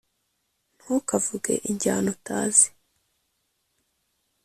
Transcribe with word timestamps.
ntukavuge 0.77 1.53
injyana 1.69 2.09
utazi 2.15 2.67